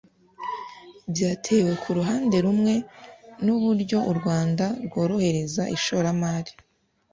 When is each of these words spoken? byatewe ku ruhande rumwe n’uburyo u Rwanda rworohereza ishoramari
byatewe 1.13 1.71
ku 1.81 1.89
ruhande 1.97 2.35
rumwe 2.45 2.73
n’uburyo 3.45 3.97
u 4.11 4.13
Rwanda 4.19 4.65
rworohereza 4.85 5.63
ishoramari 5.77 6.51